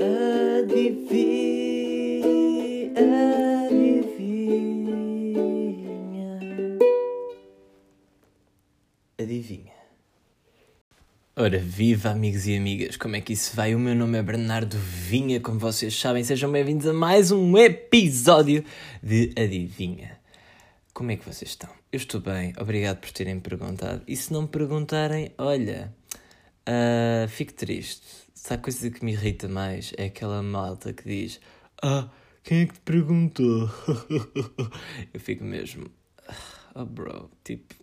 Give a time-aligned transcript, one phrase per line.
[0.00, 1.04] Adivinha,
[3.68, 3.98] adivinha.
[9.18, 9.72] Adivinha.
[11.36, 13.74] Ora, viva amigos e amigas, como é que isso vai?
[13.74, 18.64] O meu nome é Bernardo Vinha, como vocês sabem, sejam bem-vindos a mais um episódio
[19.02, 20.18] de Adivinha.
[20.94, 21.68] Como é que vocês estão?
[21.92, 24.00] Eu estou bem, obrigado por terem perguntado.
[24.08, 25.94] E se não me perguntarem, olha,
[26.66, 28.29] uh, fico triste.
[28.42, 31.38] Se há coisa que me irrita mais é aquela malta que diz:
[31.82, 32.08] Ah,
[32.42, 33.70] quem é que te perguntou?
[35.12, 35.90] Eu fico mesmo,
[36.74, 37.74] oh bro, tipo,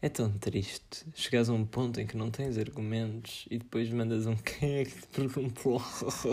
[0.00, 1.04] é tão triste.
[1.16, 4.84] Chegas a um ponto em que não tens argumentos e depois mandas um quem é
[4.84, 5.82] que te perguntou?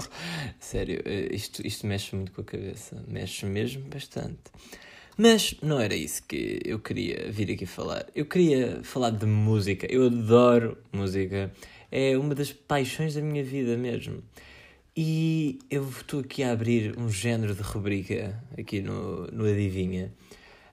[0.61, 4.43] Sério, eh, isto, isto mexe muito com a cabeça, mexe mesmo bastante.
[5.17, 8.05] Mas não era isso que eu queria vir aqui falar.
[8.15, 9.85] Eu queria falar de música.
[9.91, 11.51] Eu adoro música.
[11.95, 14.23] É uma das paixões da minha vida mesmo.
[14.97, 20.11] E eu estou aqui a abrir um género de rubrica aqui no, no Adivinha,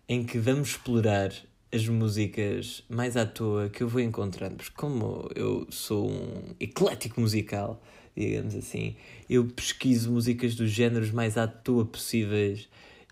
[0.08, 1.30] em que vamos explorar
[1.70, 4.56] as músicas mais à toa que eu vou encontrando.
[4.56, 7.83] Porque como eu sou um eclético musical,
[8.17, 8.97] digamos assim,
[9.28, 12.67] eu pesquiso músicas dos géneros mais à toa possíveis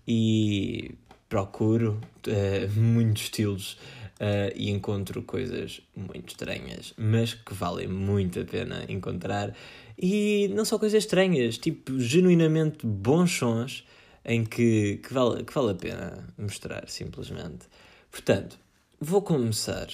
[0.06, 0.92] e
[1.28, 3.77] procuro uh, muitos estilos
[4.20, 9.55] uh, e encontro coisas muito estranhas, mas que valem muito a pena encontrar.
[9.97, 13.84] E não só coisas estranhas, tipo genuinamente bons sons
[14.24, 17.66] em que, que, vale, que vale a pena mostrar, simplesmente.
[18.11, 18.58] Portanto,
[19.00, 19.89] vou começar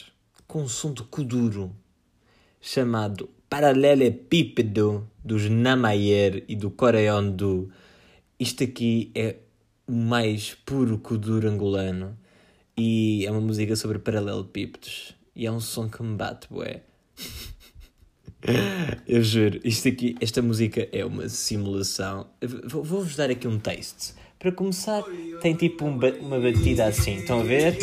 [0.46, 1.74] com um som de Kuduro
[2.60, 7.34] chamado Paralelepípedo dos Namayer e do Coreon
[8.38, 9.36] Isto aqui é
[9.86, 12.18] o mais puro Kuduro angolano
[12.76, 16.82] e é uma música sobre paralelepípedos e é um som que me bate, bué.
[19.08, 22.26] Eu juro, isto aqui, esta música é uma simulação.
[22.66, 24.14] Vou-vos dar aqui um taste.
[24.38, 25.02] Para começar,
[25.40, 27.78] tem tipo um ba uma batida assim, estão a ver?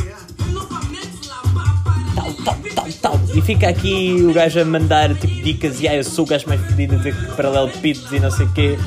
[2.14, 3.20] Tal, tal, tal, tal.
[3.36, 6.48] E fica aqui o gajo a mandar tipo dicas e ah, eu sou o gajo
[6.48, 8.78] mais fedido de paralelepípedos e não sei o quê.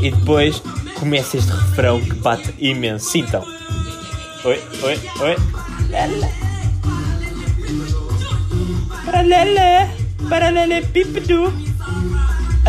[0.00, 0.62] E depois
[0.98, 3.18] começa este refrão que bate imenso.
[3.18, 3.57] Então.
[4.44, 5.36] Oi, oi, oi.
[9.04, 9.90] Paralele,
[10.28, 11.52] paralele, pipedu.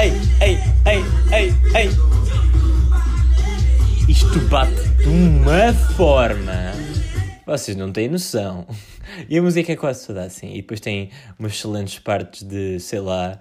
[0.01, 1.89] Ei, ei, ei, ei, ei.
[4.07, 6.73] Isto bate de uma forma.
[7.45, 8.65] Vocês não têm noção.
[9.29, 10.53] E a música é quase toda assim.
[10.53, 13.39] E depois tem umas excelentes partes de, sei lá.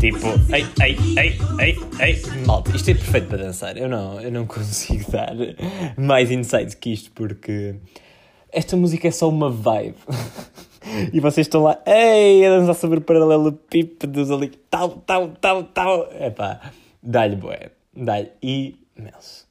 [0.00, 2.22] Tipo, ei, ei, ei, ei, ei.
[2.46, 3.76] Malta, isto é perfeito para dançar.
[3.76, 5.34] Eu não, eu não consigo dar
[5.96, 7.76] mais insights que isto porque
[8.52, 9.96] esta música é só uma vibe.
[11.12, 16.08] e vocês estão lá, ei, a dançar sobre paralelepípedos ali, tal, tal, tal, tal.
[16.20, 16.72] Epá,
[17.02, 19.44] dá-lhe boé, dá-lhe imenso.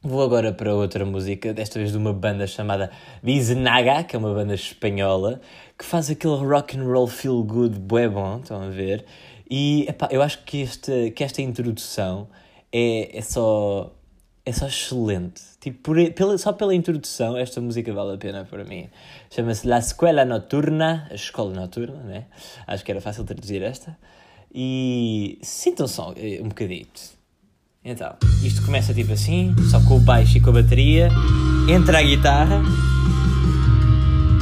[0.00, 2.90] Vou agora para outra música, desta vez de uma banda chamada
[3.20, 5.40] Bizenaga, que é uma banda espanhola,
[5.78, 9.04] que faz aquele rock and roll feel good bué bom, estão a ver?
[9.48, 12.28] E epá, eu acho que, este, que esta introdução
[12.72, 13.92] é, é só
[14.44, 15.42] é só excelente.
[15.60, 18.88] Tipo, por, pela, só pela introdução, esta música vale a pena para mim.
[19.30, 22.24] Chama-se La Escuela Noturna, a escola noturna, né?
[22.66, 23.96] Acho que era fácil traduzir esta.
[24.52, 27.18] E sintam só eh, um bocadito.
[27.84, 31.10] Então, isto começa tipo assim, só com o baixo e com a bateria,
[31.68, 32.62] entra a guitarra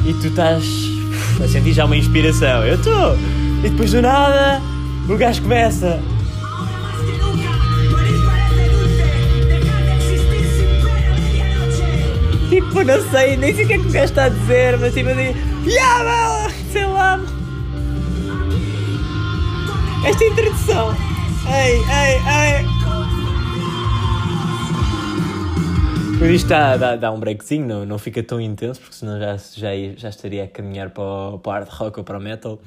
[0.08, 0.95] e tu estás
[1.42, 2.64] a sentir já uma inspiração.
[2.64, 3.16] Eu estou!
[3.64, 4.60] E depois do nada,
[5.08, 6.00] o gajo começa.
[12.48, 14.94] Tipo, não sei, nem sei o que é que o gajo está a dizer, mas
[14.94, 15.34] tipo assim,
[15.66, 17.20] yeah, sei lá.
[20.04, 20.96] Esta introdução.
[21.48, 22.75] Ei, ei, ei.
[26.16, 29.37] Depois isto dá, dá, dá um breakzinho, não, não fica tão intenso, porque senão já,
[29.37, 29.69] já,
[29.99, 32.59] já estaria a caminhar para o, para o hard rock ou para o metal.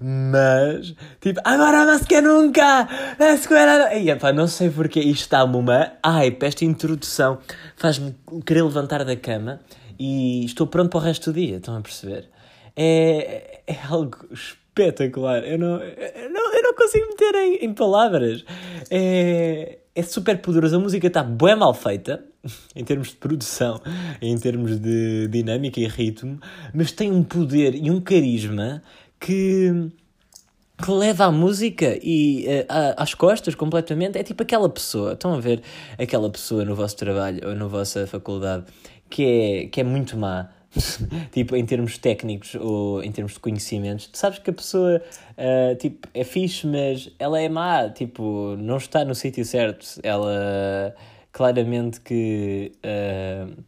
[0.00, 2.88] Mas, tipo, agora mais que nunca!
[3.18, 3.92] A escola.
[3.94, 5.92] E, epá, não sei porque isto dá-me uma
[6.38, 7.36] para esta introdução
[7.76, 8.16] faz-me
[8.46, 9.60] querer levantar da cama
[9.98, 12.30] e estou pronto para o resto do dia, estão a perceber?
[12.74, 14.65] É, é algo espetacular.
[14.76, 18.44] Eu não, eu não, eu não consigo meter em, em palavras.
[18.90, 20.76] É, é super poderoso.
[20.76, 22.22] A música está bem mal feita,
[22.74, 23.80] em termos de produção,
[24.20, 26.38] em termos de dinâmica e ritmo,
[26.74, 28.82] mas tem um poder e um carisma
[29.18, 29.90] que,
[30.84, 34.18] que leva a música e uh, às costas completamente.
[34.18, 35.62] É tipo aquela pessoa, estão a ver
[35.98, 38.66] aquela pessoa no vosso trabalho ou na vossa faculdade
[39.08, 40.50] que é, que é muito má,
[41.32, 45.02] tipo, em termos técnicos ou em termos de conhecimentos, tu sabes que a pessoa,
[45.32, 50.00] uh, tipo, é fixe, mas ela é má, tipo, não está no sítio certo.
[50.02, 50.94] Ela,
[51.32, 53.62] claramente que uh,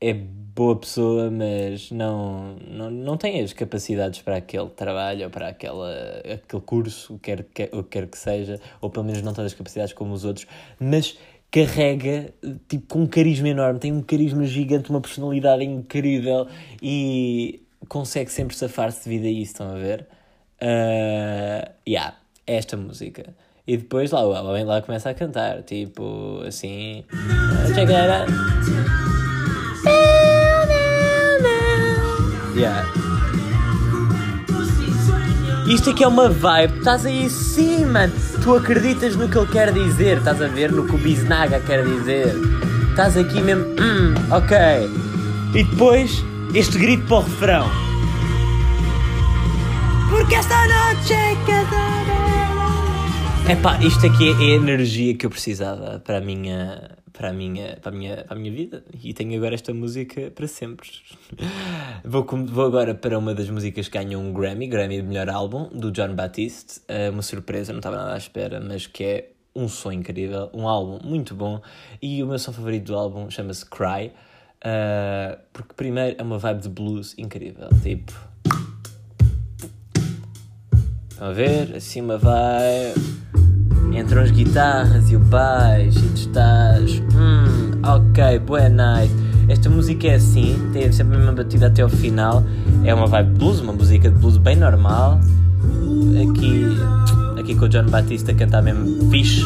[0.00, 5.48] é boa pessoa, mas não, não, não tem as capacidades para aquele trabalho ou para
[5.48, 9.22] aquela, aquele curso, o que quer, que, o que quer que seja, ou pelo menos
[9.22, 10.46] não tem as capacidades como os outros,
[10.78, 11.18] mas
[11.50, 12.32] carrega
[12.68, 16.46] tipo com um carisma enorme, tem um carisma gigante, uma personalidade incrível
[16.82, 20.06] e consegue sempre safar-se devido a isso, estão a ver?
[20.62, 22.16] Uh, yeah,
[22.46, 23.34] é esta música.
[23.66, 27.04] E depois lá o homem lá começa a cantar, tipo assim.
[27.74, 28.30] Check it out.
[32.56, 33.09] Yeah.
[35.70, 38.12] Isto aqui é uma vibe, estás aí sim, mano.
[38.42, 40.72] Tu acreditas no que ele quer dizer, estás a ver?
[40.72, 42.34] No que o Biznaga quer dizer.
[42.90, 44.56] Estás aqui mesmo, hum, ok.
[45.54, 46.24] E depois,
[46.54, 47.70] este grito para o refrão.
[50.10, 51.90] Porque esta noite é cada...
[53.52, 57.78] Epá, isto aqui é a energia que eu precisava para a minha para a minha,
[57.80, 60.88] para a minha, para a minha vida e tenho agora esta música para sempre.
[62.04, 65.68] vou, vou agora para uma das músicas que ganhou um Grammy, Grammy de melhor álbum,
[65.68, 66.80] do John Batiste.
[66.80, 70.68] Uh, uma surpresa, não estava nada à espera, mas que é um som incrível, um
[70.68, 71.60] álbum muito bom.
[72.00, 74.12] E o meu som favorito do álbum chama-se Cry,
[74.64, 78.12] uh, porque primeiro é uma vibe de blues incrível, tipo.
[81.10, 81.76] Estão a ver?
[81.76, 83.49] Assim uma vibe
[83.92, 87.02] Entram as guitarras e o baixo e tu estás.
[87.14, 89.14] Hum, ok, boa nice.
[89.48, 92.44] Esta música é assim, tem sempre a mesma batida até ao final.
[92.84, 95.20] É uma vibe blues, uma música de blues bem normal.
[96.22, 96.66] Aqui,
[97.38, 99.44] aqui com o John Batista a cantar mesmo fixe.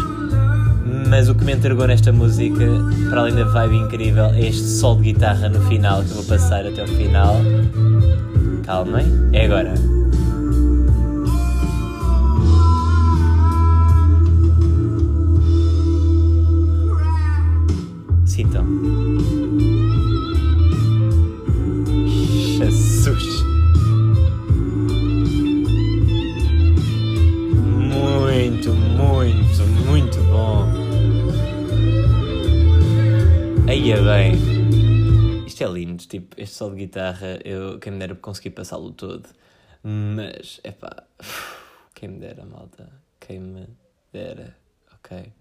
[1.08, 2.66] Mas o que me entregou nesta música,
[3.08, 6.24] para além da vibe incrível, é este sol de guitarra no final que eu vou
[6.24, 7.36] passar até ao final.
[8.64, 10.03] Calmem, é agora.
[18.26, 18.64] Sintam.
[22.58, 23.42] Jesus.
[27.92, 30.64] Muito, muito, muito bom.
[33.68, 35.46] Aí é bem.
[35.46, 39.28] Isto é lindo, tipo, este solo de guitarra, eu quem me dera conseguir passá-lo todo.
[39.82, 40.72] Mas, é
[41.94, 42.90] quem me dera, malta.
[43.20, 43.68] Quem me
[44.12, 44.56] dera,
[44.94, 45.32] ok?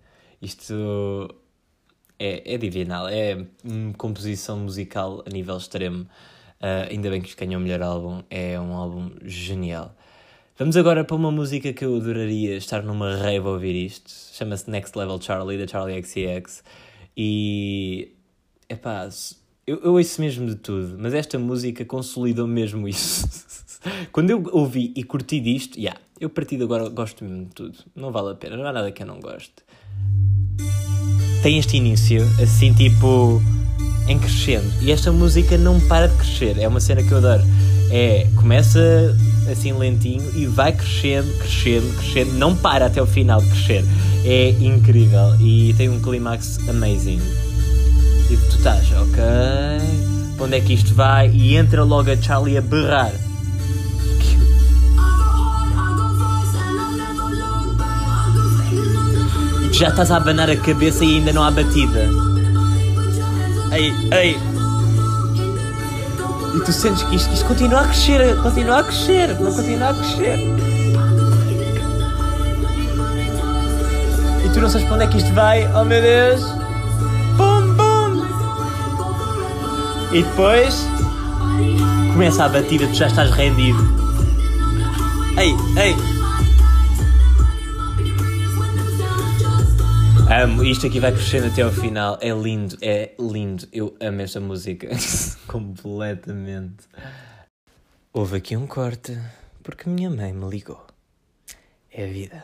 [0.41, 1.42] Isto
[2.19, 3.45] é, é divinal, é
[3.97, 6.03] composição musical a nível extremo.
[6.61, 9.93] Uh, ainda bem que isto ganhou o melhor álbum, é um álbum genial.
[10.57, 14.09] Vamos agora para uma música que eu adoraria estar numa rave a ouvir isto.
[14.33, 16.63] Chama-se Next Level Charlie, da Charlie XCX.
[17.17, 18.15] E.
[18.69, 19.09] Epá,
[19.67, 23.27] eu, eu ouço mesmo de tudo, mas esta música consolidou mesmo isso.
[24.13, 27.53] Quando eu ouvi e curti disto, yeah, eu a partir de agora gosto mesmo de
[27.53, 27.77] tudo.
[27.93, 29.63] Não vale a pena, não há nada que eu não goste
[31.43, 33.43] tem este início, assim tipo
[34.07, 34.65] em crescendo.
[34.81, 36.57] E esta música não para de crescer.
[36.57, 37.43] É uma cena que eu adoro.
[37.91, 38.79] É, começa
[39.51, 43.85] assim lentinho e vai crescendo, crescendo, crescendo, não para até o final de crescer.
[44.23, 47.19] É incrível e tem um clímax amazing.
[48.29, 49.23] Tipo, tu estás, ok,
[50.39, 51.29] onde é que isto vai?
[51.29, 53.13] E entra logo a Charlie a berrar.
[59.77, 62.07] Já estás a abanar a cabeça e ainda não há batida.
[63.71, 64.39] Ei, ei.
[66.55, 70.37] E tu sentes que isto, isto continua a crescer, continua a crescer, continua a crescer.
[74.45, 76.41] E tu não sabes para onde é que isto vai, oh meu Deus.
[77.35, 78.25] Bum, bum.
[80.11, 80.85] E depois
[82.11, 83.83] começa a batida, tu já estás rendido.
[85.35, 86.12] Ei, ei.
[90.35, 92.17] Amo, isto aqui vai crescendo até ao final.
[92.19, 93.67] É lindo, é lindo.
[93.71, 94.89] Eu amo esta música
[95.45, 96.85] completamente.
[98.11, 99.15] Houve aqui um corte
[99.61, 100.83] porque minha mãe me ligou.
[101.91, 102.43] É a vida.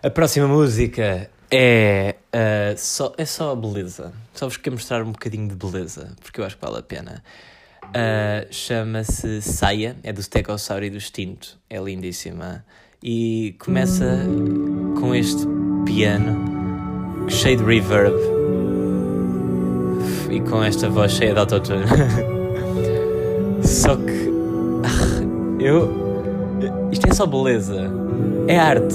[0.00, 4.12] A próxima música é, uh, só, é só beleza.
[4.32, 7.24] Só vos quero mostrar um bocadinho de beleza, porque eu acho que vale a pena.
[7.86, 11.58] Uh, Chama-se Saia, é do Stegossauro e do Extinto.
[11.68, 12.64] É lindíssima.
[13.02, 14.28] E começa
[15.00, 15.42] com este
[15.84, 16.59] piano
[17.30, 18.14] cheio de reverb
[20.30, 21.84] e com esta voz cheia de autotune.
[23.64, 24.30] só que
[25.58, 26.00] eu.
[26.90, 27.90] Isto é só beleza.
[28.46, 28.94] É arte.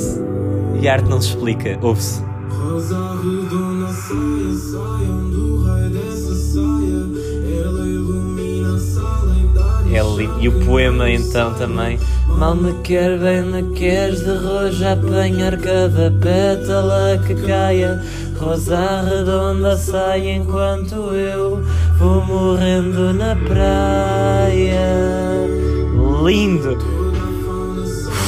[0.82, 2.22] E a arte não se explica, ouve-se.
[2.50, 5.26] Rosa redonda saia, saia
[5.66, 7.62] raio dessa saia.
[7.62, 12.00] Ela ilumina a sala E o poema então também.
[12.28, 18.02] Mal me quer, bem me queres, de roja apanhar cada pétala que caia.
[18.46, 21.64] Rosa redonda sai enquanto eu
[21.98, 24.86] vou morrendo na praia.
[26.24, 26.78] Lindo!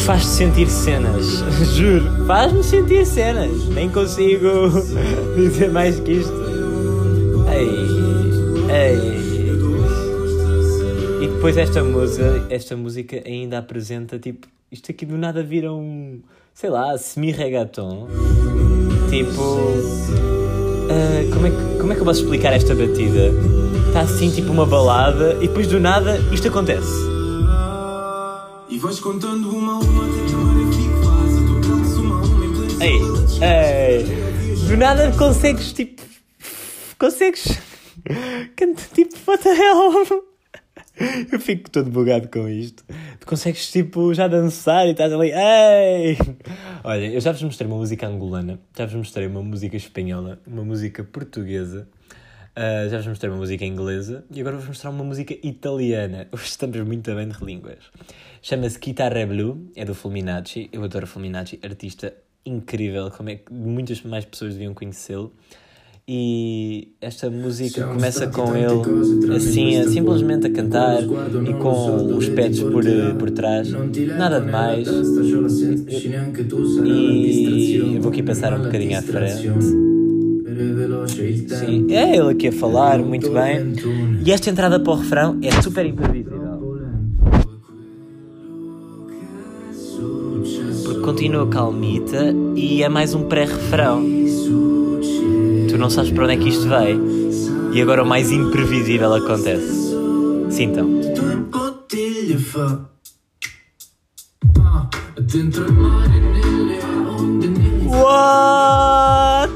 [0.06, 1.44] Faz-te sentir cenas,
[1.76, 3.70] juro, faz-me sentir cenas.
[3.70, 4.72] Nem consigo
[5.38, 6.34] dizer mais que isto.
[7.54, 7.70] Ei,
[8.74, 9.18] ei.
[11.22, 16.20] E depois esta música, esta música ainda apresenta tipo, isto aqui do nada vira um,
[16.56, 18.08] sei lá, semi-reggaeton.
[19.10, 23.32] Tipo, uh, como, é que, como é que eu posso explicar esta batida?
[23.88, 26.92] Está assim tipo uma balada e depois do nada isto acontece.
[28.70, 30.90] E vais contando uma a uma até maré fique
[32.00, 32.52] uma a uma em
[32.84, 33.00] Ei,
[33.42, 34.04] ei,
[34.68, 36.04] do nada consegues tipo,
[37.00, 37.58] consegues,
[38.94, 40.26] tipo, what the hell?
[41.32, 42.84] Eu fico todo bugado com isto.
[43.20, 45.32] Tu consegues, tipo, já dançar e estás ali.
[45.32, 46.18] Ei!
[46.90, 50.64] Olha, eu já vos mostrei uma música angolana, já vos mostrei uma música espanhola, uma
[50.64, 51.86] música portuguesa,
[52.56, 56.28] uh, já vos mostrei uma música inglesa e agora vou-vos mostrar uma música italiana.
[56.32, 57.80] Hoje estamos muito bem de línguas.
[58.42, 60.70] Chama-se Guitarra Blue, é do Fulminacci.
[60.72, 62.14] Eu adoro Fulminacci, artista
[62.46, 65.34] incrível, como é que muitas mais pessoas deviam conhecê-lo
[66.10, 72.86] e esta música começa com ele assim, simplesmente a cantar e com os pés por,
[73.20, 73.70] por trás,
[74.18, 74.88] nada de mais.
[76.86, 79.52] E eu vou aqui passar um bocadinho à frente.
[81.50, 83.74] Sim, é ele aqui a falar muito bem.
[84.26, 86.38] E esta entrada para o refrão é super imprevisível.
[90.86, 94.02] Porque continua calmita e é mais um pré-refrão
[95.78, 97.00] tu não sabes para onde é que isto vai.
[97.72, 99.96] E agora o mais imprevisível acontece.
[100.50, 100.90] Sim, então.
[107.90, 109.52] What?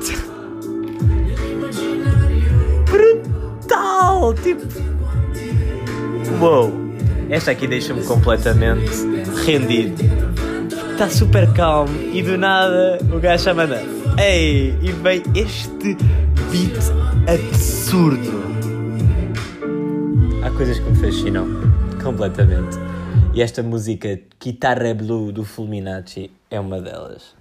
[2.85, 4.33] Brutal!
[4.35, 4.61] Tipo.
[6.39, 6.71] Uou!
[7.29, 8.91] Esta aqui deixa-me completamente
[9.43, 10.03] rendido.
[10.91, 13.65] Está super calmo e do nada o gajo chama
[14.23, 15.95] Ei, e vem este
[16.51, 16.77] beat
[17.27, 18.43] absurdo.
[20.45, 21.47] Há coisas que me fascinam
[22.03, 22.77] completamente.
[23.33, 27.35] E esta música Guitarra Blue do Fulminacci é uma delas.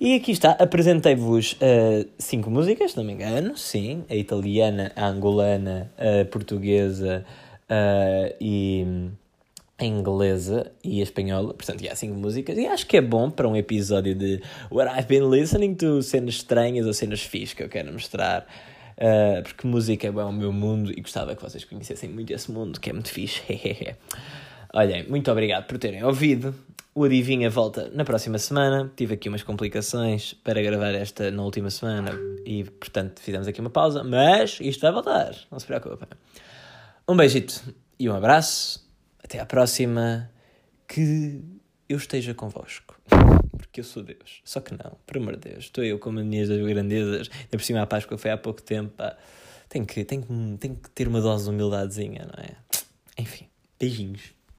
[0.00, 5.08] E aqui está, apresentei-vos uh, cinco músicas, se não me engano, sim, a italiana, a
[5.08, 7.26] angolana, a portuguesa
[7.70, 9.10] uh, e
[9.84, 14.14] inglesa e espanhola, portanto, há cinco músicas, e acho que é bom para um episódio
[14.14, 14.40] de
[14.70, 18.46] What I've Been Listening to cenas estranhas ou cenas fixe que eu quero mostrar,
[18.96, 22.50] uh, porque música é bom o meu mundo e gostava que vocês conhecessem muito esse
[22.50, 23.42] mundo, que é muito fixe.
[24.72, 26.54] Olhem, muito obrigado por terem ouvido.
[26.94, 28.90] O Adivinha volta na próxima semana.
[28.96, 33.68] Tive aqui umas complicações para gravar esta na última semana e, portanto, fizemos aqui uma
[33.68, 36.08] pausa, mas isto vai voltar, não se preocupem.
[37.06, 37.62] Um beijito
[37.98, 38.85] e um abraço
[39.26, 40.30] até à próxima.
[40.88, 41.42] Que
[41.88, 42.98] eu esteja convosco.
[43.58, 44.40] Porque eu sou Deus.
[44.44, 45.64] Só que não, por amor de Deus.
[45.64, 47.28] Estou eu com manias das grandezas.
[47.32, 48.90] Ainda por cima a Páscoa foi há pouco tempo.
[48.96, 49.16] Pá.
[49.68, 50.28] Tem que, tem, que,
[50.58, 52.56] tem que ter uma dose de humildadezinha, não é?
[53.18, 54.35] Enfim, beijinhos.